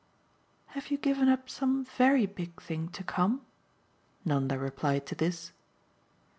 "Have 0.69 0.89
you 0.89 0.97
given 0.97 1.29
up 1.29 1.47
some 1.47 1.85
VERY 1.85 2.25
big 2.25 2.59
thing 2.59 2.87
to 2.89 3.03
come?" 3.03 3.41
Nanda 4.25 4.57
replied 4.57 5.05
to 5.05 5.13
this. 5.13 5.51